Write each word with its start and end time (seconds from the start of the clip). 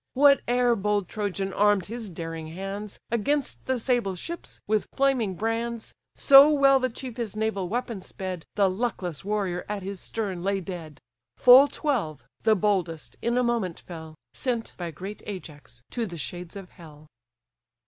Whate'er 0.15 0.75
bold 0.75 1.07
Trojan 1.07 1.53
arm'd 1.53 1.85
his 1.85 2.09
daring 2.09 2.47
hands, 2.47 2.99
Against 3.11 3.63
the 3.67 3.77
sable 3.77 4.15
ships, 4.15 4.59
with 4.65 4.87
flaming 4.95 5.35
brands, 5.35 5.93
So 6.15 6.49
well 6.49 6.79
the 6.79 6.89
chief 6.89 7.17
his 7.17 7.35
naval 7.35 7.69
weapon 7.69 8.01
sped, 8.01 8.47
The 8.55 8.67
luckless 8.67 9.23
warrior 9.23 9.63
at 9.69 9.83
his 9.83 9.99
stern 9.99 10.41
lay 10.43 10.59
dead: 10.59 11.01
Full 11.37 11.67
twelve, 11.67 12.23
the 12.41 12.55
boldest, 12.55 13.15
in 13.21 13.37
a 13.37 13.43
moment 13.43 13.81
fell, 13.81 14.15
Sent 14.33 14.73
by 14.75 14.89
great 14.89 15.21
Ajax 15.27 15.83
to 15.91 16.07
the 16.07 16.17
shades 16.17 16.55
of 16.55 16.69
hell. 16.71 17.05